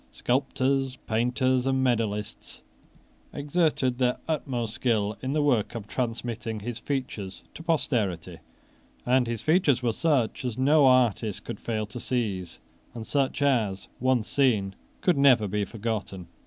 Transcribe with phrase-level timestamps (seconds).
[0.11, 2.61] Sculptors, painters, and medallists
[3.33, 8.39] exerted their utmost skill in the work of transmitting his features to posterity;
[9.05, 12.57] and his features were such as no artist could fail to seize,
[12.95, 16.25] and such as, once seen, could never be forgotten.